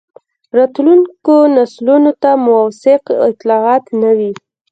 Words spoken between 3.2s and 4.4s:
اطلاعات نه وي.